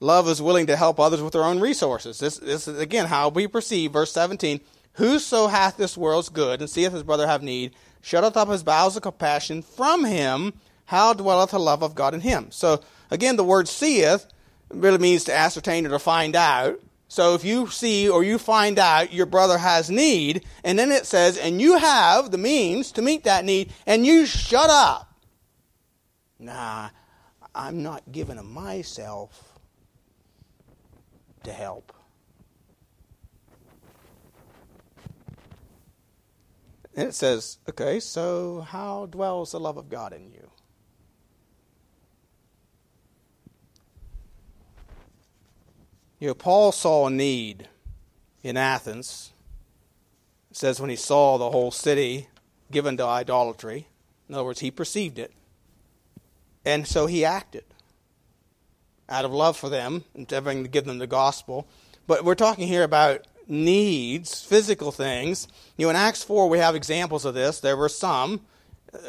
[0.00, 2.18] love is willing to help others with their own resources.
[2.18, 3.92] This, this is, again, how we perceive.
[3.92, 4.60] Verse 17
[4.94, 8.96] Whoso hath this world's good, and seeth his brother have need, shutteth up his bowels
[8.96, 10.54] of compassion from him
[10.86, 12.50] how dwelleth the love of God in him?
[12.50, 14.26] So again, the word seeth
[14.70, 16.80] really means to ascertain or to find out.
[17.08, 21.06] So if you see or you find out your brother has need, and then it
[21.06, 25.14] says, and you have the means to meet that need, and you shut up.
[26.38, 26.90] Nah,
[27.54, 29.58] I'm not giving of myself
[31.44, 31.92] to help.
[36.96, 40.50] And it says, okay, so how dwells the love of God in you?
[46.24, 47.68] You know, Paul saw a need
[48.42, 49.34] in Athens.
[50.50, 52.28] It says when he saw the whole city
[52.70, 53.88] given to idolatry,
[54.26, 55.34] in other words, he perceived it.
[56.64, 57.64] And so he acted
[59.06, 61.68] out of love for them, endeavoring to give them the gospel.
[62.06, 65.46] But we're talking here about needs, physical things.
[65.76, 67.60] You know, in Acts 4, we have examples of this.
[67.60, 68.40] There were some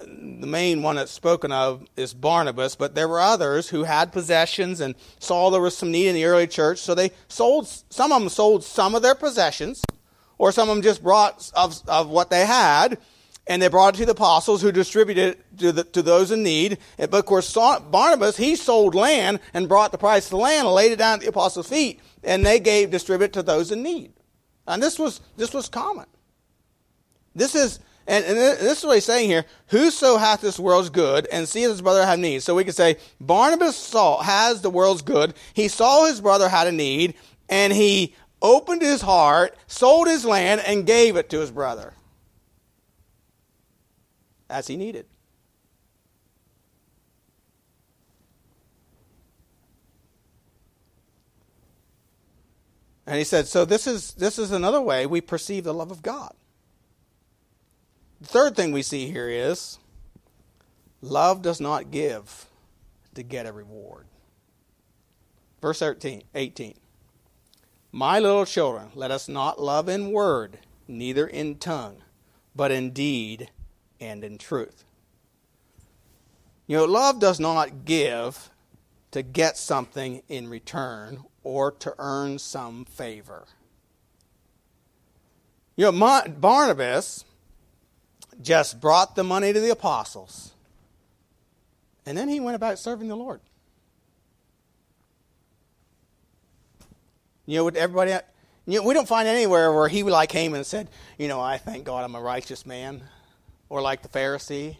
[0.06, 4.82] the main one that's spoken of is Barnabas, but there were others who had possessions
[4.82, 8.22] and saw there was some need in the early church, so they sold, some of
[8.22, 9.84] them sold some of their possessions,
[10.38, 12.98] or some of them just brought of, of what they had,
[13.48, 16.42] and they brought it to the apostles who distributed it to, the, to those in
[16.42, 16.80] need.
[16.98, 20.76] But of course, Barnabas, he sold land and brought the price of the land and
[20.76, 24.14] laid it down at the apostles' feet, and they gave, distributed to those in need.
[24.68, 26.08] And this was, this was common.
[27.36, 29.46] This is, and, and this is what he's saying here.
[29.68, 32.44] Whoso hath this world's good and seeth his brother have need.
[32.44, 35.34] So we could say Barnabas saw, has the world's good.
[35.54, 37.16] He saw his brother had a need
[37.50, 41.94] and he opened his heart, sold his land, and gave it to his brother
[44.50, 45.08] as he needed.
[53.08, 56.02] And he said, so this is, this is another way we perceive the love of
[56.02, 56.34] God.
[58.22, 59.80] The third thing we see here is
[61.02, 62.46] love does not give
[63.14, 64.06] to get a reward.
[65.62, 66.76] Verse 13, 18.
[67.92, 72.04] My little children, let us not love in word, neither in tongue,
[72.56, 73.52] but in deed
[74.00, 74.84] and in truth.
[76.68, 78.50] You know, love does not give
[79.12, 83.46] to get something in return or to earn some favor.
[85.78, 87.24] You know, Barnabas
[88.42, 90.54] just brought the money to the apostles,
[92.06, 93.42] and then he went about serving the Lord.
[97.46, 98.12] You know, with everybody,
[98.66, 101.58] you know, we don't find anywhere where he like came and said, you know, I
[101.58, 103.04] thank God I'm a righteous man,
[103.70, 104.78] or like the Pharisee.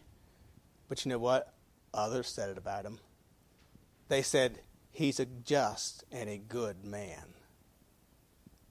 [0.90, 1.54] But you know what?
[1.94, 3.00] Others said it about him.
[4.08, 4.60] They said,
[4.92, 7.34] He's a just and a good man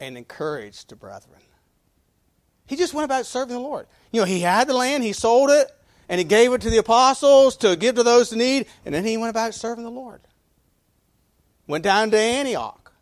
[0.00, 1.42] and encouraged the brethren.
[2.66, 3.86] He just went about serving the Lord.
[4.10, 5.70] You know, he had the land, he sold it,
[6.08, 9.04] and he gave it to the apostles to give to those in need, and then
[9.04, 10.20] he went about serving the Lord.
[11.66, 12.92] Went down to Antioch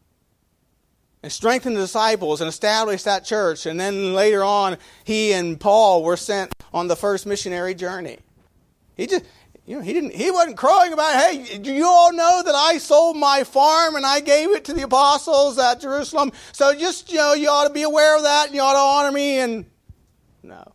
[1.23, 3.67] and strengthened the disciples and established that church.
[3.67, 8.19] And then later on, he and Paul were sent on the first missionary journey.
[8.97, 9.25] He just
[9.65, 12.79] you know, he didn't he wasn't crowing about, hey, do you all know that I
[12.79, 16.33] sold my farm and I gave it to the apostles at Jerusalem?
[16.53, 18.79] So just, you know, you ought to be aware of that and you ought to
[18.79, 19.67] honor me and
[20.43, 20.73] no.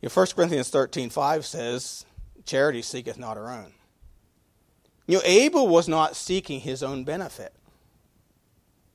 [0.00, 2.06] You know, 1 Corinthians 13 5 says,
[2.46, 3.72] Charity seeketh not her own.
[5.06, 7.52] You know, Abel was not seeking his own benefit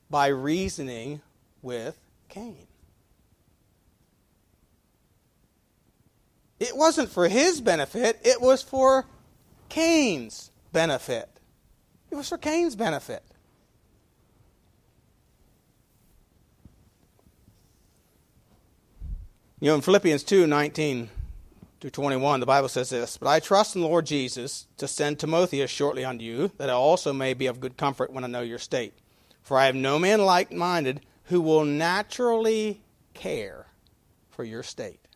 [0.09, 1.21] by reasoning
[1.66, 1.99] with
[2.30, 2.68] Cain.
[6.59, 9.05] It wasn't for his benefit, it was for
[9.68, 11.28] Cain's benefit.
[12.11, 13.24] It was for Cain's benefit.
[19.59, 21.09] You know, in Philippians 2 19
[21.80, 25.20] to 21, the Bible says this But I trust in the Lord Jesus to send
[25.20, 28.41] Timotheus shortly unto you, that I also may be of good comfort when I know
[28.41, 28.93] your state.
[29.41, 32.82] For I have no man like minded who will naturally
[33.13, 33.67] care
[34.30, 35.07] for your state.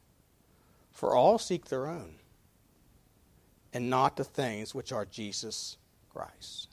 [0.92, 2.16] For all seek their own,
[3.72, 5.78] and not the things which are Jesus
[6.10, 6.68] Christ.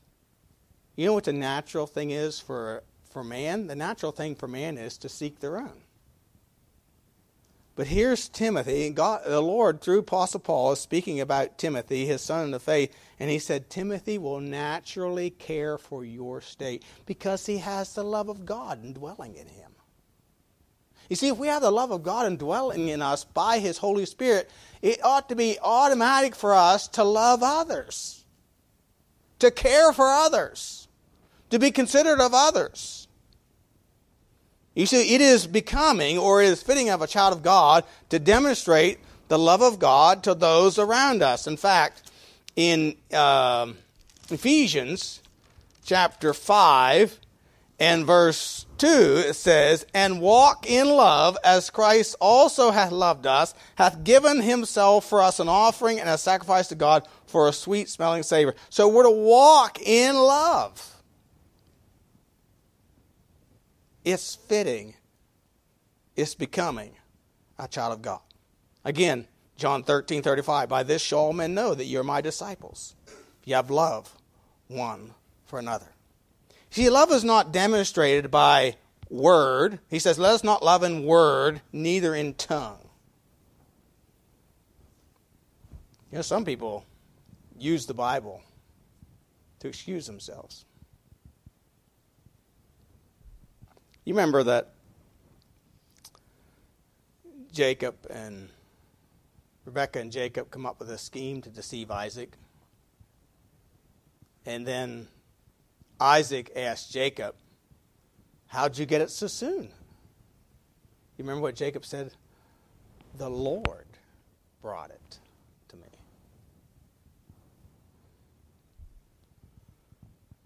[0.97, 3.67] You know what the natural thing is for, for man?
[3.67, 5.83] The natural thing for man is to seek their own.
[7.77, 12.23] But here's Timothy, and God, the Lord, through Apostle Paul, is speaking about Timothy, his
[12.23, 17.45] son in the faith, and he said, Timothy will naturally care for your state because
[17.45, 19.73] he has the love of God indwelling in him.
[21.11, 24.07] You see, if we have the love of God indwelling in us by his Holy
[24.07, 24.51] Spirit,
[24.81, 28.25] it ought to be automatic for us to love others,
[29.39, 30.89] to care for others,
[31.51, 33.06] to be considerate of others.
[34.77, 38.19] You see, it is becoming or it is fitting of a child of God to
[38.19, 38.99] demonstrate
[39.29, 41.47] the love of God to those around us.
[41.47, 42.11] In fact,
[42.57, 43.73] in uh,
[44.31, 45.23] Ephesians
[45.83, 47.19] chapter 5
[47.81, 48.87] and verse 2,
[49.29, 55.09] it says, And walk in love as Christ also hath loved us, hath given himself
[55.09, 58.55] for us an offering and a sacrifice to God for a sweet smelling savor.
[58.69, 60.96] So we're to walk in love.
[64.07, 64.95] It's fitting.
[66.15, 66.95] It's becoming
[67.59, 68.21] a child of God.
[68.85, 69.27] Again,
[69.57, 70.69] John 13, 35.
[70.69, 72.95] By this shall all men know that you're my disciples.
[73.45, 74.17] You have love
[74.69, 75.13] one
[75.45, 75.89] for another.
[76.71, 78.77] See, love is not demonstrated by
[79.11, 79.81] word.
[79.89, 82.89] He says, Let us not love in word, neither in tongue.
[86.13, 86.85] You know, some people
[87.59, 88.41] use the Bible
[89.59, 90.65] to excuse themselves.
[94.07, 94.73] You remember that
[97.53, 98.49] Jacob and
[99.65, 102.33] Rebecca and Jacob come up with a scheme to deceive Isaac.
[104.47, 105.09] And then
[106.01, 107.35] Isaac asked Jacob,
[108.47, 109.63] How'd you get it so soon?
[109.63, 112.13] You remember what Jacob said?
[113.19, 113.87] The Lord
[114.63, 115.19] brought it
[115.69, 115.83] to me.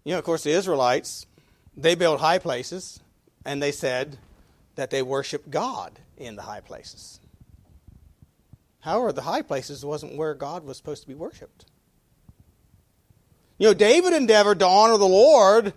[0.03, 1.27] You know, of course, the Israelites,
[1.77, 3.01] they build high places,
[3.45, 4.17] and they said
[4.75, 7.19] that they worship God in the high places.
[8.81, 11.65] However, the high places wasn't where God was supposed to be worshiped.
[13.57, 15.73] You know, David endeavored to honor the Lord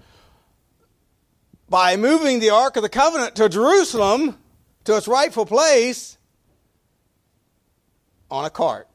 [1.68, 4.38] by moving the Ark of the Covenant to Jerusalem,
[4.84, 6.16] to its rightful place,
[8.30, 8.88] on a cart.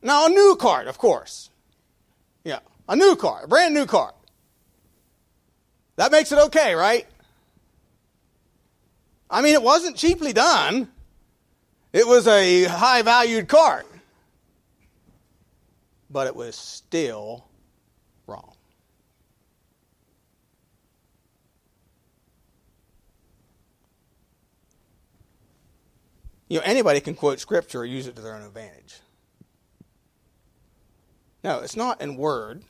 [0.00, 1.50] Now, a new cart, of course.
[2.44, 4.14] Yeah, a new cart, a brand new cart.
[5.96, 7.06] That makes it okay, right?
[9.30, 10.88] I mean, it wasn't cheaply done.
[11.92, 13.86] It was a high valued cart.
[16.10, 17.46] But it was still
[18.26, 18.54] wrong.
[26.48, 29.00] You know, anybody can quote scripture or use it to their own advantage.
[31.42, 32.62] No, it's not in word.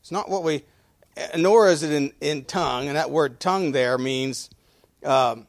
[0.00, 0.64] It's not what we,
[1.36, 2.88] nor is it in, in tongue.
[2.88, 4.50] And that word tongue there means
[5.04, 5.46] um,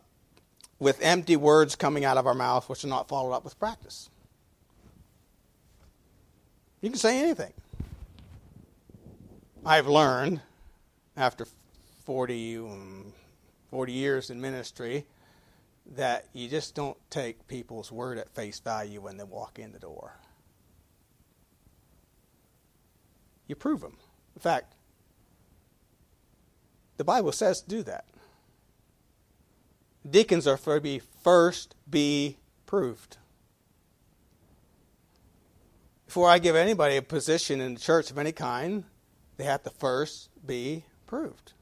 [0.82, 4.10] with empty words coming out of our mouth which are not followed up with practice.
[6.82, 7.54] You can say anything.
[9.64, 10.42] I've learned
[11.16, 11.46] after
[12.06, 13.14] 40, um,
[13.70, 15.06] 40 years in ministry
[15.96, 19.80] that you just don't take people's word at face value when they walk in the
[19.80, 20.18] door.
[23.46, 23.98] You prove them.
[24.36, 24.74] In fact,
[26.98, 28.06] the Bible says to do that.
[30.10, 33.18] Deacons are to be first be proved.
[36.06, 38.84] Before I give anybody a position in the church of any kind,
[39.38, 41.54] they have to first be proved.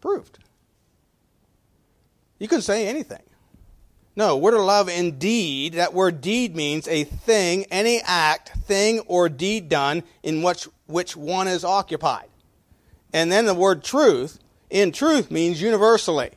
[0.00, 0.38] Proved.
[2.38, 3.22] You can say anything.
[4.16, 5.74] No, we're to love indeed.
[5.74, 11.16] That word deed means a thing, any act, thing, or deed done in which, which
[11.16, 12.28] one is occupied.
[13.12, 14.38] And then the word truth
[14.70, 16.30] in truth means universally.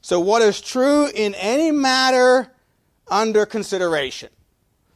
[0.00, 2.52] So, what is true in any matter
[3.08, 4.30] under consideration?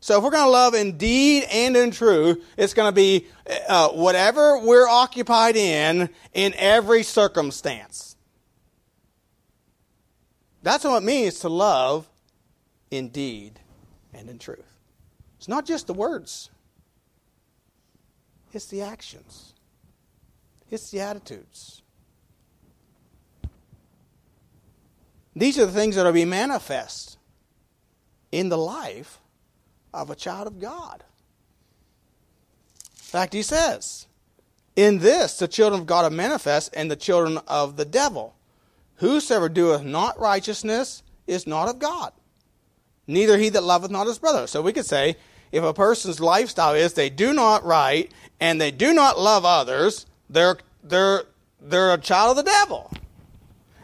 [0.00, 3.26] So, if we're going to love in deed and in truth, it's going to be
[3.68, 8.16] uh, whatever we're occupied in, in every circumstance.
[10.62, 12.08] That's what it means to love
[12.90, 13.58] in deed
[14.14, 14.78] and in truth.
[15.38, 16.50] It's not just the words,
[18.52, 19.54] it's the actions,
[20.70, 21.81] it's the attitudes.
[25.34, 27.18] These are the things that are be manifest
[28.30, 29.18] in the life
[29.94, 31.04] of a child of God.
[32.92, 34.06] In fact, he says,
[34.76, 38.34] In this the children of God are manifest, and the children of the devil.
[38.96, 42.12] Whosoever doeth not righteousness is not of God,
[43.06, 44.46] neither he that loveth not his brother.
[44.46, 45.16] So we could say,
[45.50, 48.10] if a person's lifestyle is they do not right
[48.40, 51.24] and they do not love others, they're, they're,
[51.60, 52.90] they're a child of the devil.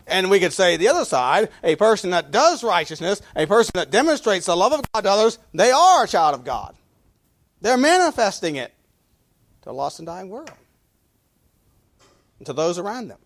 [0.09, 3.91] And we could say the other side, a person that does righteousness, a person that
[3.91, 6.75] demonstrates the love of God to others, they are a child of God.
[7.61, 8.73] They're manifesting it
[9.63, 10.51] to a lost and dying world
[12.39, 13.19] and to those around them.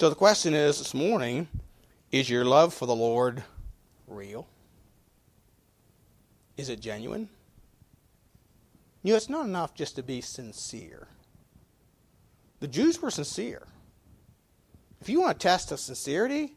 [0.00, 1.48] So the question is this morning
[2.10, 3.42] is your love for the Lord
[4.08, 4.48] real?
[6.56, 7.28] Is it genuine?
[9.02, 11.08] You know, it's not enough just to be sincere.
[12.60, 13.66] The Jews were sincere.
[15.00, 16.54] If you want to test of sincerity,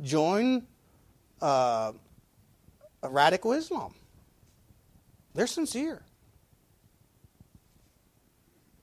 [0.00, 0.66] join
[1.40, 1.92] uh,
[3.02, 3.94] radical Islam.
[5.34, 6.02] They're sincere.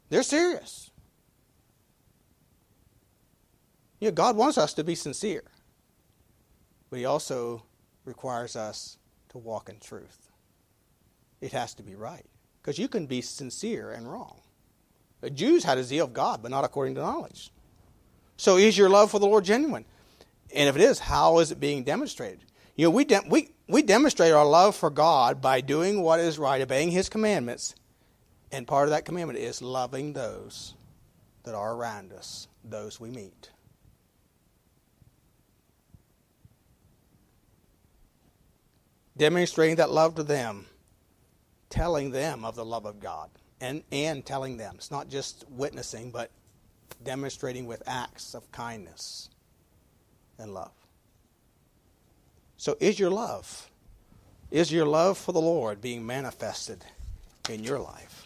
[0.09, 0.91] They're serious.
[3.99, 5.43] You know, God wants us to be sincere,
[6.89, 7.63] but He also
[8.05, 8.97] requires us
[9.29, 10.31] to walk in truth.
[11.39, 12.28] It has to be right.
[12.61, 14.41] Because you can be sincere and wrong.
[15.21, 17.51] The Jews had a zeal of God, but not according to knowledge.
[18.37, 19.85] So is your love for the Lord genuine?
[20.53, 22.39] And if it is, how is it being demonstrated?
[22.75, 26.39] You know, we, de- we, we demonstrate our love for God by doing what is
[26.39, 27.75] right, obeying His commandments.
[28.51, 30.73] And part of that commandment is loving those
[31.43, 33.51] that are around us, those we meet.
[39.17, 40.65] Demonstrating that love to them
[41.69, 43.29] telling them of the love of God
[43.61, 44.75] and, and telling them.
[44.77, 46.31] It's not just witnessing, but
[47.03, 49.29] demonstrating with acts of kindness
[50.37, 50.71] and love.
[52.57, 53.69] So, is your love,
[54.51, 56.83] is your love for the Lord being manifested
[57.49, 58.18] in your life?